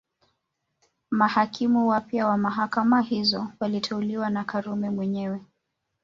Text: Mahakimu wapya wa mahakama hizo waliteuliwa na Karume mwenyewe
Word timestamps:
Mahakimu 1.11 1.87
wapya 1.87 2.27
wa 2.27 2.37
mahakama 2.37 3.01
hizo 3.01 3.47
waliteuliwa 3.59 4.29
na 4.29 4.43
Karume 4.43 4.89
mwenyewe 4.89 5.41